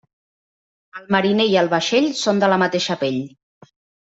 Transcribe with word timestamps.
El 1.01 1.05
mariner 1.15 1.45
i 1.51 1.59
el 1.63 1.69
vaixell 1.75 2.09
són 2.23 2.41
de 2.45 2.51
la 2.53 2.59
mateixa 2.65 2.97
pell. 3.05 3.21